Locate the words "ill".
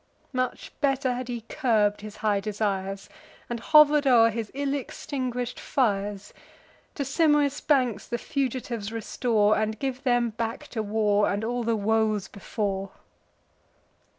4.55-4.73